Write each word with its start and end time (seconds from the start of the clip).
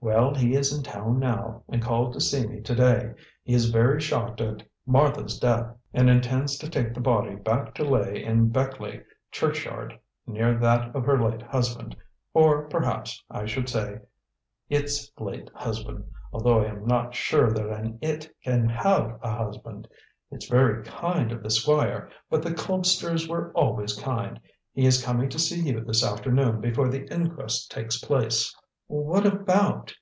Well, 0.00 0.32
he 0.32 0.54
is 0.54 0.72
in 0.72 0.84
town 0.84 1.18
now, 1.18 1.64
and 1.68 1.82
called 1.82 2.12
to 2.12 2.20
see 2.20 2.46
me 2.46 2.60
to 2.60 2.74
day. 2.76 3.14
He 3.42 3.52
is 3.52 3.70
very 3.72 4.00
shocked 4.00 4.40
at 4.40 4.62
Martha's 4.86 5.40
death, 5.40 5.74
and 5.92 6.08
intends 6.08 6.56
to 6.58 6.70
take 6.70 6.94
the 6.94 7.00
body 7.00 7.34
back 7.34 7.74
to 7.74 7.82
lay 7.84 8.22
in 8.22 8.50
Beckleigh 8.50 9.02
churchyard 9.32 9.98
near 10.24 10.56
that 10.56 10.94
of 10.94 11.04
her 11.04 11.20
late 11.20 11.42
husband 11.42 11.96
or, 12.32 12.68
perhaps, 12.68 13.20
I 13.28 13.44
should 13.46 13.68
say, 13.68 13.98
its 14.70 15.10
late 15.18 15.50
husband, 15.52 16.04
although 16.32 16.60
I 16.62 16.66
am 16.68 16.86
not 16.86 17.16
sure 17.16 17.50
that 17.50 17.68
an 17.68 17.98
'it' 18.00 18.32
can 18.44 18.68
have 18.68 19.18
a 19.20 19.32
husband. 19.32 19.88
It's 20.30 20.46
very 20.46 20.84
kind 20.84 21.32
of 21.32 21.42
the 21.42 21.50
Squire, 21.50 22.08
but 22.30 22.42
the 22.44 22.54
Colpsters 22.54 23.28
were 23.28 23.50
always 23.50 24.00
kind. 24.00 24.38
He 24.72 24.86
is 24.86 25.02
coming 25.04 25.28
to 25.30 25.40
see 25.40 25.58
you 25.60 25.80
this 25.80 26.04
afternoon 26.06 26.60
before 26.60 26.86
the 26.88 27.12
inquest 27.12 27.72
takes 27.72 27.98
place." 27.98 28.54
"What 28.90 29.26
about?" 29.26 29.94